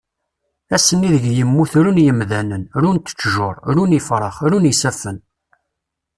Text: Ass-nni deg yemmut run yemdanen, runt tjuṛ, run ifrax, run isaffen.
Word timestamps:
Ass-nni 0.75 1.09
deg 1.15 1.25
yemmut 1.37 1.73
run 1.83 2.01
yemdanen, 2.05 2.63
runt 2.81 3.07
tjuṛ, 3.19 3.55
run 3.75 3.97
ifrax, 3.99 4.35
run 4.49 4.69
isaffen. 4.71 5.17